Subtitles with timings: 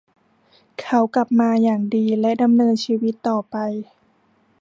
[0.81, 3.57] เขากลับมาอย่างดีและดำเนินชีวิตต่อไป